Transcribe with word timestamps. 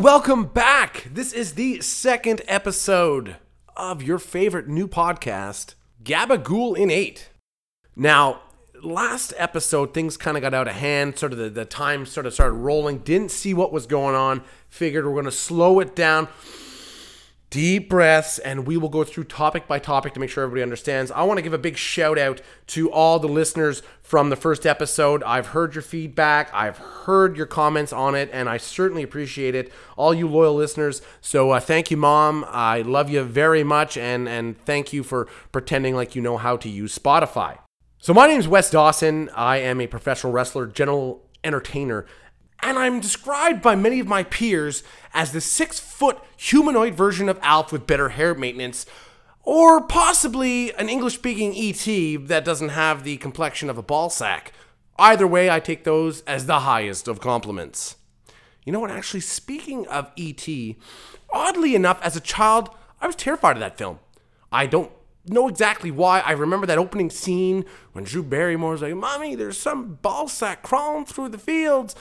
Welcome 0.00 0.46
back. 0.46 1.06
This 1.12 1.34
is 1.34 1.52
the 1.52 1.82
second 1.82 2.40
episode 2.48 3.36
of 3.76 4.02
your 4.02 4.18
favorite 4.18 4.66
new 4.66 4.88
podcast, 4.88 5.74
Gabagool 6.02 6.78
in 6.78 6.90
8. 6.90 7.28
Now, 7.94 8.40
last 8.82 9.34
episode, 9.36 9.92
things 9.92 10.16
kind 10.16 10.38
of 10.38 10.42
got 10.42 10.54
out 10.54 10.66
of 10.66 10.74
hand. 10.74 11.18
Sort 11.18 11.32
of 11.32 11.38
the, 11.38 11.50
the 11.50 11.66
time 11.66 12.06
sort 12.06 12.24
of 12.24 12.32
started 12.32 12.54
rolling. 12.54 12.98
Didn't 13.00 13.30
see 13.30 13.52
what 13.52 13.70
was 13.70 13.86
going 13.86 14.14
on. 14.14 14.42
Figured 14.70 15.04
we're 15.04 15.12
going 15.12 15.26
to 15.26 15.30
slow 15.30 15.78
it 15.78 15.94
down. 15.94 16.26
Deep 17.52 17.90
breaths, 17.90 18.38
and 18.38 18.66
we 18.66 18.78
will 18.78 18.88
go 18.88 19.04
through 19.04 19.24
topic 19.24 19.68
by 19.68 19.78
topic 19.78 20.14
to 20.14 20.20
make 20.20 20.30
sure 20.30 20.42
everybody 20.42 20.62
understands. 20.62 21.10
I 21.10 21.24
want 21.24 21.36
to 21.36 21.42
give 21.42 21.52
a 21.52 21.58
big 21.58 21.76
shout 21.76 22.16
out 22.16 22.40
to 22.68 22.90
all 22.90 23.18
the 23.18 23.28
listeners 23.28 23.82
from 24.02 24.30
the 24.30 24.36
first 24.36 24.64
episode. 24.64 25.22
I've 25.22 25.48
heard 25.48 25.74
your 25.74 25.82
feedback, 25.82 26.48
I've 26.54 26.78
heard 26.78 27.36
your 27.36 27.44
comments 27.44 27.92
on 27.92 28.14
it, 28.14 28.30
and 28.32 28.48
I 28.48 28.56
certainly 28.56 29.02
appreciate 29.02 29.54
it. 29.54 29.70
All 29.98 30.14
you 30.14 30.28
loyal 30.28 30.54
listeners. 30.54 31.02
So 31.20 31.50
uh, 31.50 31.60
thank 31.60 31.90
you, 31.90 31.98
Mom. 31.98 32.46
I 32.48 32.80
love 32.80 33.10
you 33.10 33.22
very 33.22 33.62
much, 33.62 33.98
and, 33.98 34.26
and 34.26 34.58
thank 34.64 34.94
you 34.94 35.02
for 35.02 35.28
pretending 35.52 35.94
like 35.94 36.16
you 36.16 36.22
know 36.22 36.38
how 36.38 36.56
to 36.56 36.70
use 36.70 36.98
Spotify. 36.98 37.58
So, 37.98 38.14
my 38.14 38.28
name 38.28 38.40
is 38.40 38.48
Wes 38.48 38.70
Dawson. 38.70 39.28
I 39.36 39.58
am 39.58 39.78
a 39.78 39.86
professional 39.86 40.32
wrestler, 40.32 40.66
general 40.66 41.22
entertainer, 41.44 42.06
and 42.62 42.78
I'm 42.78 43.00
described 43.00 43.60
by 43.60 43.74
many 43.74 44.00
of 44.00 44.06
my 44.06 44.22
peers 44.22 44.82
as 45.12 45.32
the 45.32 45.40
six 45.40 45.80
foot 45.80 46.18
humanoid 46.36 46.94
version 46.94 47.28
of 47.28 47.38
Alf 47.42 47.72
with 47.72 47.86
better 47.86 48.10
hair 48.10 48.34
maintenance, 48.34 48.86
or 49.42 49.80
possibly 49.80 50.72
an 50.74 50.88
English 50.88 51.14
speaking 51.14 51.54
ET 51.56 52.28
that 52.28 52.44
doesn't 52.44 52.70
have 52.70 53.02
the 53.02 53.16
complexion 53.16 53.68
of 53.68 53.76
a 53.76 53.82
ball 53.82 54.08
sack. 54.08 54.52
Either 54.98 55.26
way, 55.26 55.50
I 55.50 55.58
take 55.58 55.84
those 55.84 56.20
as 56.22 56.46
the 56.46 56.60
highest 56.60 57.08
of 57.08 57.20
compliments. 57.20 57.96
You 58.64 58.72
know 58.72 58.80
what? 58.80 58.92
Actually, 58.92 59.20
speaking 59.20 59.86
of 59.88 60.12
ET, 60.16 60.46
oddly 61.30 61.74
enough, 61.74 62.00
as 62.02 62.16
a 62.16 62.20
child, 62.20 62.70
I 63.00 63.08
was 63.08 63.16
terrified 63.16 63.56
of 63.56 63.60
that 63.60 63.78
film. 63.78 63.98
I 64.52 64.66
don't 64.66 64.92
know 65.26 65.48
exactly 65.48 65.90
why. 65.90 66.20
I 66.20 66.32
remember 66.32 66.66
that 66.66 66.78
opening 66.78 67.10
scene 67.10 67.64
when 67.92 68.04
Drew 68.04 68.22
Barrymore's 68.22 68.82
like, 68.82 68.94
Mommy, 68.94 69.34
there's 69.34 69.58
some 69.58 69.94
ball 70.02 70.28
sack 70.28 70.62
crawling 70.62 71.06
through 71.06 71.30
the 71.30 71.38
fields. 71.38 71.96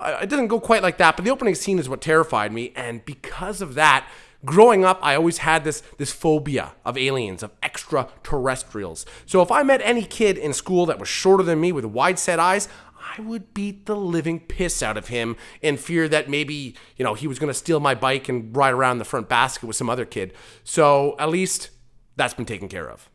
It 0.00 0.28
doesn't 0.28 0.48
go 0.48 0.60
quite 0.60 0.82
like 0.82 0.98
that, 0.98 1.16
but 1.16 1.24
the 1.24 1.30
opening 1.30 1.54
scene 1.54 1.78
is 1.78 1.88
what 1.88 2.00
terrified 2.00 2.52
me. 2.52 2.72
And 2.74 3.04
because 3.04 3.60
of 3.60 3.74
that, 3.74 4.08
growing 4.44 4.84
up, 4.84 4.98
I 5.02 5.14
always 5.14 5.38
had 5.38 5.64
this 5.64 5.82
this 5.98 6.12
phobia 6.12 6.74
of 6.84 6.98
aliens, 6.98 7.42
of 7.42 7.52
extraterrestrials. 7.62 9.06
So 9.26 9.40
if 9.40 9.50
I 9.50 9.62
met 9.62 9.80
any 9.82 10.04
kid 10.04 10.36
in 10.36 10.52
school 10.52 10.86
that 10.86 10.98
was 10.98 11.08
shorter 11.08 11.44
than 11.44 11.60
me 11.60 11.72
with 11.72 11.84
wide 11.84 12.18
set 12.18 12.38
eyes, 12.38 12.68
I 13.16 13.20
would 13.20 13.54
beat 13.54 13.86
the 13.86 13.96
living 13.96 14.40
piss 14.40 14.82
out 14.82 14.96
of 14.96 15.08
him 15.08 15.36
in 15.62 15.76
fear 15.76 16.08
that 16.08 16.28
maybe, 16.28 16.74
you 16.96 17.04
know, 17.04 17.14
he 17.14 17.26
was 17.26 17.38
going 17.38 17.50
to 17.50 17.54
steal 17.54 17.78
my 17.78 17.94
bike 17.94 18.28
and 18.28 18.54
ride 18.56 18.74
around 18.74 18.98
the 18.98 19.04
front 19.04 19.28
basket 19.28 19.66
with 19.66 19.76
some 19.76 19.90
other 19.90 20.04
kid. 20.04 20.32
So 20.64 21.14
at 21.18 21.28
least 21.28 21.70
that's 22.16 22.34
been 22.34 22.46
taken 22.46 22.68
care 22.68 22.90
of. 22.90 23.08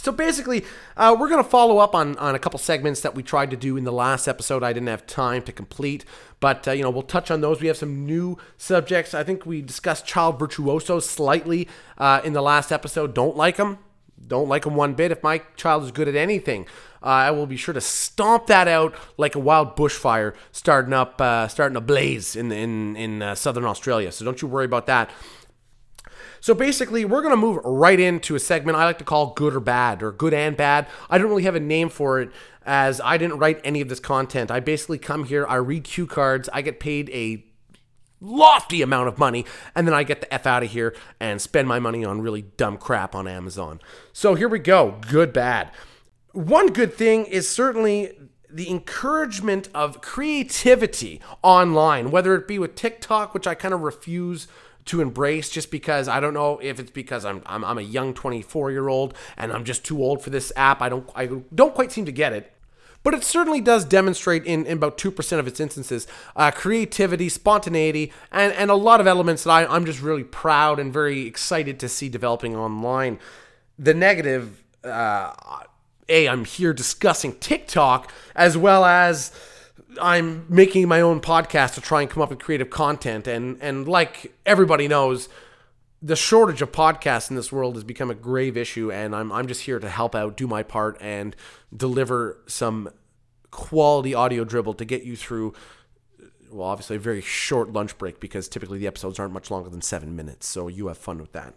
So 0.00 0.12
basically, 0.12 0.64
uh, 0.96 1.14
we're 1.18 1.28
going 1.28 1.42
to 1.42 1.48
follow 1.48 1.78
up 1.78 1.94
on, 1.94 2.16
on 2.16 2.34
a 2.34 2.38
couple 2.38 2.58
segments 2.58 3.02
that 3.02 3.14
we 3.14 3.22
tried 3.22 3.50
to 3.50 3.56
do 3.56 3.76
in 3.76 3.84
the 3.84 3.92
last 3.92 4.26
episode. 4.26 4.62
I 4.62 4.72
didn't 4.72 4.88
have 4.88 5.06
time 5.06 5.42
to 5.42 5.52
complete, 5.52 6.04
but 6.40 6.66
uh, 6.66 6.72
you 6.72 6.82
know 6.82 6.90
we'll 6.90 7.02
touch 7.02 7.30
on 7.30 7.42
those. 7.42 7.60
We 7.60 7.66
have 7.68 7.76
some 7.76 8.06
new 8.06 8.38
subjects. 8.56 9.12
I 9.12 9.24
think 9.24 9.44
we 9.44 9.60
discussed 9.60 10.06
child 10.06 10.38
virtuosos 10.38 11.08
slightly 11.08 11.68
uh, 11.98 12.22
in 12.24 12.32
the 12.32 12.42
last 12.42 12.72
episode. 12.72 13.14
Don't 13.14 13.36
like 13.36 13.56
them. 13.56 13.78
Don't 14.26 14.48
like 14.48 14.64
them 14.64 14.74
one 14.74 14.94
bit. 14.94 15.10
If 15.10 15.22
my 15.22 15.42
child 15.56 15.84
is 15.84 15.90
good 15.90 16.08
at 16.08 16.14
anything, 16.14 16.66
uh, 17.02 17.06
I 17.06 17.30
will 17.30 17.46
be 17.46 17.56
sure 17.56 17.74
to 17.74 17.80
stomp 17.80 18.46
that 18.46 18.68
out 18.68 18.94
like 19.16 19.34
a 19.34 19.38
wild 19.38 19.76
bushfire 19.76 20.34
starting 20.52 20.92
up, 20.92 21.20
uh, 21.20 21.48
starting 21.48 21.76
a 21.76 21.80
blaze 21.80 22.36
in 22.36 22.52
in 22.52 22.96
in 22.96 23.22
uh, 23.22 23.34
southern 23.34 23.64
Australia. 23.64 24.12
So 24.12 24.24
don't 24.24 24.40
you 24.40 24.48
worry 24.48 24.66
about 24.66 24.86
that. 24.86 25.10
So 26.40 26.54
basically, 26.54 27.04
we're 27.04 27.22
going 27.22 27.34
to 27.34 27.40
move 27.40 27.60
right 27.64 28.00
into 28.00 28.34
a 28.34 28.40
segment 28.40 28.76
I 28.76 28.84
like 28.84 28.98
to 28.98 29.04
call 29.04 29.34
good 29.34 29.54
or 29.54 29.60
bad, 29.60 30.02
or 30.02 30.10
good 30.12 30.34
and 30.34 30.56
bad. 30.56 30.86
I 31.08 31.18
don't 31.18 31.28
really 31.28 31.44
have 31.44 31.54
a 31.54 31.60
name 31.60 31.88
for 31.88 32.20
it 32.20 32.30
as 32.64 33.00
I 33.02 33.18
didn't 33.18 33.38
write 33.38 33.60
any 33.64 33.80
of 33.80 33.88
this 33.88 34.00
content. 34.00 34.50
I 34.50 34.60
basically 34.60 34.98
come 34.98 35.24
here, 35.24 35.46
I 35.46 35.56
read 35.56 35.84
cue 35.84 36.06
cards, 36.06 36.48
I 36.52 36.62
get 36.62 36.80
paid 36.80 37.10
a 37.10 37.44
lofty 38.20 38.82
amount 38.82 39.08
of 39.08 39.18
money, 39.18 39.44
and 39.74 39.86
then 39.86 39.94
I 39.94 40.02
get 40.02 40.20
the 40.20 40.32
F 40.32 40.46
out 40.46 40.62
of 40.62 40.70
here 40.70 40.94
and 41.18 41.40
spend 41.40 41.68
my 41.68 41.78
money 41.78 42.04
on 42.04 42.20
really 42.20 42.42
dumb 42.42 42.76
crap 42.76 43.14
on 43.14 43.26
Amazon. 43.26 43.80
So 44.12 44.34
here 44.34 44.48
we 44.48 44.58
go 44.58 44.98
good, 45.08 45.32
bad. 45.32 45.70
One 46.32 46.68
good 46.68 46.94
thing 46.94 47.24
is 47.24 47.48
certainly 47.48 48.12
the 48.52 48.68
encouragement 48.68 49.68
of 49.74 50.00
creativity 50.00 51.20
online, 51.42 52.10
whether 52.10 52.34
it 52.34 52.46
be 52.46 52.58
with 52.58 52.74
TikTok, 52.74 53.32
which 53.32 53.46
I 53.46 53.54
kind 53.54 53.72
of 53.72 53.80
refuse 53.80 54.48
to 54.90 55.00
embrace 55.00 55.48
just 55.48 55.70
because 55.70 56.08
I 56.08 56.18
don't 56.18 56.34
know 56.34 56.58
if 56.60 56.80
it's 56.80 56.90
because 56.90 57.24
I'm, 57.24 57.42
I'm, 57.46 57.64
I'm 57.64 57.78
a 57.78 57.82
young 57.82 58.12
24 58.12 58.72
year 58.72 58.88
old 58.88 59.14
and 59.36 59.52
I'm 59.52 59.64
just 59.64 59.84
too 59.84 60.02
old 60.02 60.20
for 60.20 60.30
this 60.30 60.52
app. 60.56 60.82
I 60.82 60.88
don't 60.88 61.08
I 61.14 61.26
don't 61.54 61.74
quite 61.74 61.92
seem 61.92 62.06
to 62.06 62.12
get 62.12 62.32
it. 62.32 62.52
But 63.02 63.14
it 63.14 63.24
certainly 63.24 63.60
does 63.62 63.84
demonstrate 63.86 64.44
in, 64.44 64.66
in 64.66 64.76
about 64.76 64.98
2% 64.98 65.38
of 65.38 65.46
its 65.46 65.58
instances 65.60 66.06
uh, 66.36 66.50
creativity, 66.50 67.28
spontaneity, 67.28 68.12
and, 68.32 68.52
and 68.52 68.70
a 68.70 68.74
lot 68.74 69.00
of 69.00 69.06
elements 69.06 69.44
that 69.44 69.50
I, 69.50 69.64
I'm 69.64 69.86
just 69.86 70.02
really 70.02 70.24
proud 70.24 70.78
and 70.78 70.92
very 70.92 71.26
excited 71.26 71.78
to 71.80 71.88
see 71.88 72.08
developing 72.08 72.56
online. 72.56 73.18
The 73.78 73.94
negative, 73.94 74.62
uh, 74.84 75.32
A, 76.08 76.28
I'm 76.28 76.44
here 76.44 76.74
discussing 76.74 77.36
TikTok 77.36 78.12
as 78.34 78.58
well 78.58 78.84
as 78.84 79.32
I'm 80.00 80.46
making 80.48 80.88
my 80.88 81.00
own 81.00 81.20
podcast 81.20 81.74
to 81.74 81.80
try 81.80 82.02
and 82.02 82.10
come 82.10 82.22
up 82.22 82.30
with 82.30 82.38
creative 82.38 82.70
content. 82.70 83.26
And 83.26 83.60
and 83.60 83.88
like 83.88 84.34
everybody 84.46 84.88
knows, 84.88 85.28
the 86.02 86.16
shortage 86.16 86.62
of 86.62 86.72
podcasts 86.72 87.30
in 87.30 87.36
this 87.36 87.50
world 87.50 87.74
has 87.74 87.84
become 87.84 88.10
a 88.10 88.14
grave 88.14 88.56
issue. 88.56 88.92
And 88.92 89.14
I'm 89.14 89.32
I'm 89.32 89.46
just 89.46 89.62
here 89.62 89.78
to 89.78 89.88
help 89.88 90.14
out, 90.14 90.36
do 90.36 90.46
my 90.46 90.62
part, 90.62 90.96
and 91.00 91.34
deliver 91.74 92.38
some 92.46 92.90
quality 93.50 94.14
audio 94.14 94.44
dribble 94.44 94.74
to 94.74 94.84
get 94.84 95.02
you 95.02 95.16
through. 95.16 95.54
Well, 96.50 96.66
obviously, 96.66 96.96
a 96.96 97.00
very 97.00 97.20
short 97.20 97.72
lunch 97.72 97.96
break 97.96 98.20
because 98.20 98.48
typically 98.48 98.78
the 98.78 98.86
episodes 98.86 99.18
aren't 99.18 99.32
much 99.32 99.50
longer 99.50 99.70
than 99.70 99.82
seven 99.82 100.16
minutes. 100.16 100.46
So 100.46 100.68
you 100.68 100.88
have 100.88 100.98
fun 100.98 101.18
with 101.18 101.32
that. 101.32 101.54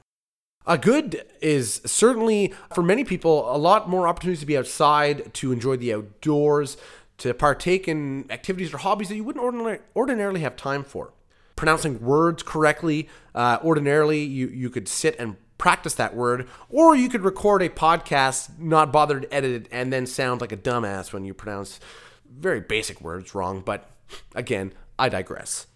A 0.66 0.78
good 0.78 1.26
is 1.42 1.82
certainly 1.86 2.54
for 2.74 2.82
many 2.82 3.04
people 3.04 3.54
a 3.54 3.58
lot 3.58 3.90
more 3.90 4.08
opportunities 4.08 4.40
to 4.40 4.46
be 4.46 4.58
outside, 4.58 5.34
to 5.34 5.52
enjoy 5.52 5.76
the 5.76 5.94
outdoors, 5.94 6.78
to 7.20 7.34
partake 7.34 7.88
in 7.88 8.26
activities 8.30 8.74
or 8.74 8.78
hobbies 8.78 9.10
that 9.10 9.16
you 9.16 9.24
wouldn't 9.24 9.80
ordinarily 9.96 10.42
have 10.42 10.56
time 10.56 10.84
for. 10.84 11.14
Pronouncing 11.56 12.02
words 12.02 12.44
correctly, 12.44 13.08
uh, 13.36 13.60
ordinarily 13.64 14.24
you, 14.24 14.48
you 14.48 14.70
could 14.70 14.88
sit 14.88 15.16
and 15.20 15.38
practice 15.58 15.94
that 15.94 16.16
word, 16.16 16.48
or 16.70 16.96
you 16.96 17.08
could 17.08 17.22
record 17.22 17.62
a 17.62 17.70
podcast, 17.70 18.60
not 18.60 18.92
bother 18.92 19.20
to 19.20 19.34
edit 19.34 19.52
it, 19.52 19.68
and 19.72 19.94
then 19.94 20.06
sound 20.06 20.42
like 20.42 20.52
a 20.52 20.58
dumbass 20.58 21.14
when 21.14 21.24
you 21.24 21.34
pronounce 21.34 21.80
very 22.30 22.60
basic 22.60 23.00
words 23.02 23.34
wrong. 23.36 23.62
But 23.62 23.90
again, 24.36 24.74
I 24.98 25.10
digress. 25.10 25.68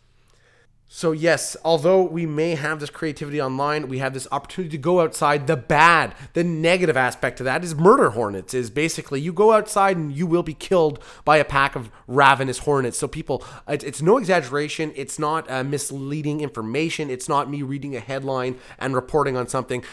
So, 0.89 1.11
yes, 1.11 1.57
although 1.65 2.01
we 2.01 2.25
may 2.25 2.55
have 2.55 2.79
this 2.79 2.89
creativity 2.89 3.41
online, 3.41 3.89
we 3.89 3.97
have 3.97 4.13
this 4.13 4.27
opportunity 4.31 4.71
to 4.77 4.81
go 4.81 5.01
outside. 5.01 5.45
The 5.45 5.57
bad, 5.57 6.15
the 6.31 6.45
negative 6.45 6.95
aspect 6.95 7.41
of 7.41 7.43
that 7.43 7.61
is 7.61 7.75
murder 7.75 8.11
hornets, 8.11 8.53
is 8.53 8.69
basically 8.69 9.19
you 9.19 9.33
go 9.33 9.51
outside 9.51 9.97
and 9.97 10.15
you 10.15 10.25
will 10.25 10.43
be 10.43 10.53
killed 10.53 11.03
by 11.25 11.37
a 11.37 11.45
pack 11.45 11.75
of 11.75 11.91
ravenous 12.07 12.59
hornets. 12.59 12.97
So, 12.97 13.05
people, 13.09 13.43
it's 13.67 14.01
no 14.01 14.17
exaggeration. 14.17 14.93
It's 14.95 15.19
not 15.19 15.49
uh, 15.51 15.65
misleading 15.65 16.39
information. 16.39 17.09
It's 17.09 17.27
not 17.27 17.49
me 17.49 17.63
reading 17.63 17.93
a 17.93 17.99
headline 17.99 18.57
and 18.79 18.95
reporting 18.95 19.35
on 19.35 19.49
something. 19.49 19.83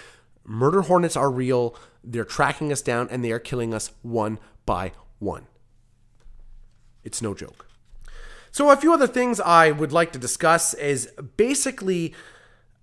Murder 0.45 0.83
hornets 0.83 1.17
are 1.17 1.31
real. 1.31 1.75
They're 2.05 2.25
tracking 2.25 2.71
us 2.71 2.83
down 2.83 3.09
and 3.11 3.25
they 3.25 3.33
are 3.33 3.41
killing 3.41 3.75
us 3.75 3.91
one 4.03 4.39
by 4.65 4.93
one. 5.19 5.49
It's 7.03 7.21
no 7.21 7.35
joke. 7.35 7.67
So 8.55 8.71
a 8.71 8.77
few 8.77 8.95
other 8.95 9.09
things 9.09 9.41
I 9.41 9.73
would 9.73 9.91
like 9.91 10.13
to 10.13 10.19
discuss 10.21 10.75
is 10.75 11.11
basically 11.37 12.15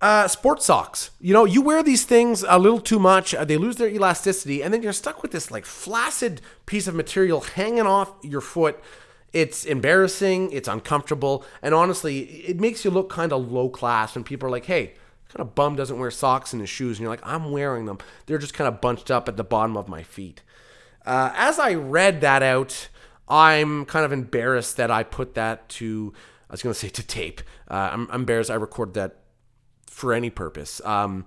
uh, 0.02 0.28
sports 0.28 0.66
socks. 0.66 1.12
You 1.18 1.32
know, 1.32 1.46
you 1.46 1.62
wear 1.62 1.82
these 1.82 2.04
things 2.04 2.44
a 2.46 2.58
little 2.58 2.78
too 2.78 2.98
much, 2.98 3.34
uh, 3.34 3.46
they 3.46 3.56
lose 3.56 3.76
their 3.76 3.88
elasticity, 3.88 4.62
and 4.62 4.74
then 4.74 4.82
you're 4.82 4.92
stuck 4.92 5.22
with 5.22 5.32
this 5.32 5.50
like 5.50 5.64
flaccid 5.64 6.42
piece 6.66 6.86
of 6.88 6.94
material 6.94 7.40
hanging 7.40 7.86
off 7.86 8.12
your 8.20 8.42
foot. 8.42 8.78
It's 9.32 9.64
embarrassing, 9.64 10.52
it's 10.52 10.68
uncomfortable, 10.68 11.42
and 11.62 11.74
honestly, 11.74 12.18
it 12.18 12.60
makes 12.60 12.84
you 12.84 12.90
look 12.90 13.08
kind 13.08 13.32
of 13.32 13.50
low 13.50 13.70
class 13.70 14.14
when 14.14 14.24
people 14.24 14.48
are 14.48 14.52
like, 14.52 14.66
hey, 14.66 14.92
kind 15.30 15.40
of 15.40 15.54
bum 15.54 15.74
doesn't 15.74 15.98
wear 15.98 16.10
socks 16.10 16.52
in 16.52 16.60
his 16.60 16.68
shoes, 16.68 16.98
and 16.98 17.04
you're 17.04 17.10
like, 17.10 17.26
I'm 17.26 17.50
wearing 17.50 17.86
them. 17.86 17.96
They're 18.26 18.36
just 18.36 18.52
kind 18.52 18.68
of 18.68 18.82
bunched 18.82 19.10
up 19.10 19.26
at 19.26 19.38
the 19.38 19.42
bottom 19.42 19.78
of 19.78 19.88
my 19.88 20.02
feet. 20.02 20.42
Uh, 21.06 21.32
as 21.34 21.58
I 21.58 21.72
read 21.72 22.20
that 22.20 22.42
out, 22.42 22.88
I'm 23.32 23.86
kind 23.86 24.04
of 24.04 24.12
embarrassed 24.12 24.76
that 24.76 24.90
I 24.90 25.04
put 25.04 25.34
that 25.36 25.70
to, 25.70 26.12
I 26.50 26.52
was 26.52 26.62
going 26.62 26.74
to 26.74 26.78
say 26.78 26.90
to 26.90 27.02
tape. 27.02 27.40
Uh, 27.66 27.88
I'm, 27.92 28.08
I'm, 28.10 28.20
embarrassed 28.20 28.50
I 28.50 28.56
recorded 28.56 28.92
that 28.94 29.20
for 29.86 30.12
any 30.12 30.28
purpose. 30.28 30.82
Um, 30.84 31.24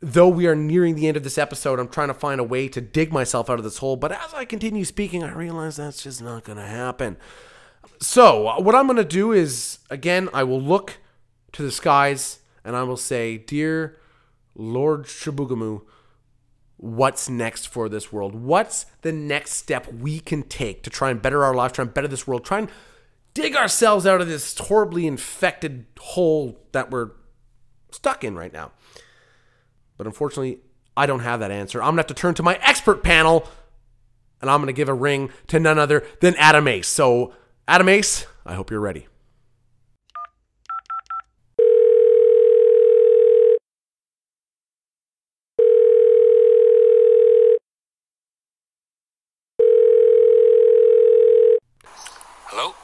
though 0.00 0.28
we 0.28 0.46
are 0.46 0.54
nearing 0.54 0.94
the 0.94 1.06
end 1.06 1.18
of 1.18 1.24
this 1.24 1.36
episode, 1.36 1.78
I'm 1.78 1.88
trying 1.88 2.08
to 2.08 2.14
find 2.14 2.40
a 2.40 2.44
way 2.44 2.68
to 2.68 2.80
dig 2.80 3.12
myself 3.12 3.50
out 3.50 3.58
of 3.58 3.64
this 3.64 3.78
hole. 3.78 3.96
But 3.96 4.12
as 4.12 4.32
I 4.32 4.46
continue 4.46 4.86
speaking, 4.86 5.22
I 5.22 5.34
realize 5.34 5.76
that's 5.76 6.02
just 6.02 6.22
not 6.22 6.44
going 6.44 6.56
to 6.56 6.66
happen. 6.66 7.18
So, 8.00 8.58
what 8.58 8.74
I'm 8.74 8.86
going 8.86 8.96
to 8.96 9.04
do 9.04 9.32
is, 9.32 9.78
again, 9.90 10.30
I 10.32 10.44
will 10.44 10.60
look 10.60 11.00
to 11.52 11.62
the 11.62 11.70
skies 11.70 12.38
and 12.64 12.74
I 12.74 12.82
will 12.84 12.96
say, 12.96 13.36
Dear 13.36 13.98
Lord 14.54 15.04
Shibugamu, 15.04 15.82
what's 16.82 17.30
next 17.30 17.68
for 17.68 17.88
this 17.88 18.12
world? 18.12 18.34
What's 18.34 18.86
the 19.02 19.12
next 19.12 19.52
step 19.52 19.90
we 19.92 20.18
can 20.18 20.42
take 20.42 20.82
to 20.82 20.90
try 20.90 21.10
and 21.10 21.22
better 21.22 21.44
our 21.44 21.54
lives, 21.54 21.74
try 21.74 21.84
and 21.84 21.94
better 21.94 22.08
this 22.08 22.26
world, 22.26 22.44
try 22.44 22.58
and 22.58 22.70
dig 23.34 23.54
ourselves 23.54 24.04
out 24.04 24.20
of 24.20 24.26
this 24.26 24.58
horribly 24.58 25.06
infected 25.06 25.86
hole 25.98 26.58
that 26.72 26.90
we're 26.90 27.12
stuck 27.92 28.24
in 28.24 28.34
right 28.34 28.52
now? 28.52 28.72
But 29.96 30.08
unfortunately, 30.08 30.58
I 30.96 31.06
don't 31.06 31.20
have 31.20 31.38
that 31.38 31.52
answer. 31.52 31.80
I'm 31.80 31.94
going 31.94 31.98
to 31.98 32.00
have 32.00 32.06
to 32.08 32.14
turn 32.14 32.34
to 32.34 32.42
my 32.42 32.58
expert 32.62 33.04
panel 33.04 33.48
and 34.40 34.50
I'm 34.50 34.58
going 34.58 34.66
to 34.66 34.72
give 34.72 34.88
a 34.88 34.94
ring 34.94 35.30
to 35.46 35.60
none 35.60 35.78
other 35.78 36.04
than 36.20 36.34
Adam 36.34 36.66
Ace. 36.66 36.88
So, 36.88 37.32
Adam 37.68 37.88
Ace, 37.88 38.26
I 38.44 38.54
hope 38.54 38.72
you're 38.72 38.80
ready. 38.80 39.06
Hello? 52.54 52.74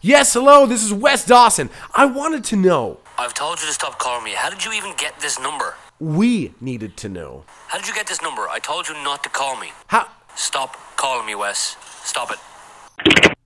Yes, 0.00 0.32
hello, 0.34 0.66
this 0.66 0.82
is 0.82 0.92
Wes 0.92 1.24
Dawson. 1.24 1.70
I 1.94 2.06
wanted 2.06 2.42
to 2.46 2.56
know, 2.56 2.98
I've 3.16 3.34
told 3.34 3.60
you 3.60 3.68
to 3.68 3.72
stop 3.72 4.00
calling 4.00 4.24
me. 4.24 4.32
How 4.32 4.50
did 4.50 4.64
you 4.64 4.72
even 4.72 4.94
get 4.96 5.20
this 5.20 5.38
number? 5.38 5.76
we 6.00 6.52
needed 6.60 6.96
to 6.96 7.08
know. 7.08 7.44
How 7.68 7.78
did 7.78 7.86
you 7.86 7.94
get 7.94 8.08
this 8.08 8.20
number? 8.20 8.48
I 8.48 8.58
told 8.58 8.88
you 8.88 8.94
not 8.94 9.22
to 9.22 9.28
call 9.28 9.56
me. 9.60 9.70
How. 9.86 10.08
Stop 10.34 10.76
calling 10.96 11.24
me, 11.24 11.36
Wes. 11.36 11.76
Stop 12.02 12.32
it. 12.32 13.36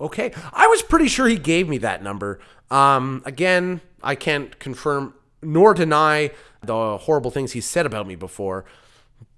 Okay, 0.00 0.32
I 0.52 0.66
was 0.66 0.82
pretty 0.82 1.06
sure 1.06 1.28
he 1.28 1.38
gave 1.38 1.68
me 1.68 1.78
that 1.78 2.02
number. 2.02 2.40
Um, 2.68 3.22
again, 3.24 3.80
I 4.02 4.16
can't 4.16 4.58
confirm 4.58 5.14
nor 5.42 5.74
deny 5.74 6.32
the 6.60 6.98
horrible 6.98 7.30
things 7.30 7.52
he 7.52 7.60
said 7.60 7.86
about 7.86 8.08
me 8.08 8.16
before, 8.16 8.64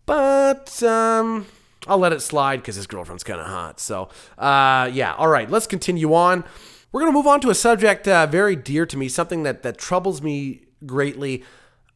but 0.06 0.82
um, 0.82 1.44
I'll 1.86 1.98
let 1.98 2.12
it 2.12 2.20
slide 2.20 2.56
because 2.56 2.76
his 2.76 2.86
girlfriend's 2.86 3.24
kind 3.24 3.40
of 3.40 3.46
hot. 3.46 3.80
So, 3.80 4.08
uh, 4.38 4.90
yeah, 4.92 5.14
all 5.14 5.28
right, 5.28 5.50
let's 5.50 5.66
continue 5.66 6.14
on. 6.14 6.44
We're 6.92 7.00
going 7.00 7.12
to 7.12 7.16
move 7.16 7.26
on 7.26 7.40
to 7.40 7.50
a 7.50 7.54
subject 7.54 8.06
uh, 8.06 8.26
very 8.26 8.54
dear 8.54 8.86
to 8.86 8.96
me, 8.96 9.08
something 9.08 9.42
that, 9.44 9.62
that 9.62 9.78
troubles 9.78 10.22
me 10.22 10.62
greatly. 10.84 11.42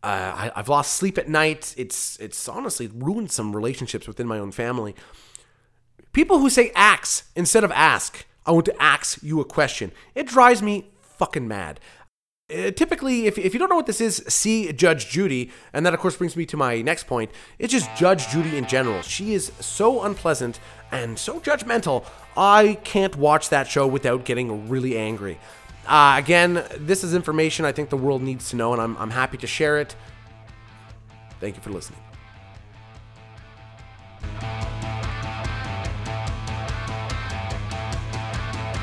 Uh, 0.02 0.32
I, 0.34 0.52
I've 0.56 0.68
lost 0.68 0.94
sleep 0.94 1.18
at 1.18 1.28
night. 1.28 1.74
It's 1.76 2.16
it's 2.20 2.48
honestly 2.48 2.88
ruined 2.94 3.30
some 3.30 3.54
relationships 3.54 4.06
within 4.06 4.26
my 4.26 4.38
own 4.38 4.52
family. 4.52 4.94
People 6.12 6.38
who 6.38 6.48
say 6.48 6.70
ax 6.74 7.24
instead 7.34 7.64
of 7.64 7.72
ask. 7.72 8.24
I 8.46 8.52
want 8.52 8.66
to 8.66 8.82
ask 8.82 9.22
you 9.22 9.40
a 9.40 9.44
question. 9.44 9.90
It 10.14 10.28
drives 10.28 10.62
me 10.62 10.90
fucking 11.00 11.48
mad. 11.48 11.80
Uh, 12.48 12.70
typically, 12.70 13.26
if, 13.26 13.38
if 13.38 13.52
you 13.52 13.58
don't 13.58 13.68
know 13.68 13.74
what 13.74 13.86
this 13.86 14.00
is, 14.00 14.22
see 14.28 14.72
Judge 14.72 15.08
Judy. 15.08 15.50
And 15.72 15.84
that, 15.84 15.94
of 15.94 16.00
course, 16.00 16.16
brings 16.16 16.36
me 16.36 16.46
to 16.46 16.56
my 16.56 16.80
next 16.80 17.08
point. 17.08 17.30
It's 17.58 17.72
just 17.72 17.92
Judge 17.96 18.28
Judy 18.28 18.56
in 18.56 18.66
general. 18.66 19.02
She 19.02 19.34
is 19.34 19.50
so 19.58 20.04
unpleasant 20.04 20.60
and 20.92 21.18
so 21.18 21.40
judgmental. 21.40 22.04
I 22.36 22.78
can't 22.84 23.16
watch 23.16 23.48
that 23.48 23.66
show 23.66 23.86
without 23.86 24.24
getting 24.24 24.68
really 24.68 24.96
angry. 24.96 25.40
Uh, 25.88 26.14
again, 26.18 26.64
this 26.78 27.02
is 27.02 27.14
information 27.14 27.64
I 27.64 27.72
think 27.72 27.90
the 27.90 27.96
world 27.96 28.22
needs 28.22 28.50
to 28.50 28.56
know, 28.56 28.72
and 28.72 28.80
I'm, 28.80 28.96
I'm 28.96 29.10
happy 29.10 29.38
to 29.38 29.46
share 29.46 29.78
it. 29.78 29.96
Thank 31.40 31.56
you 31.56 31.62
for 31.62 31.70
listening. 31.70 32.05